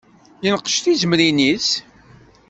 [0.43, 1.67] Yenqec tizemrin-is.